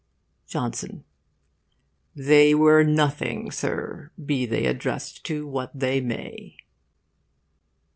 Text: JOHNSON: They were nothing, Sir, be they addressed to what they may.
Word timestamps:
JOHNSON: 0.47 1.03
They 2.15 2.55
were 2.55 2.83
nothing, 2.83 3.51
Sir, 3.51 4.09
be 4.25 4.47
they 4.47 4.65
addressed 4.65 5.23
to 5.27 5.45
what 5.45 5.69
they 5.79 6.01
may. 6.01 6.57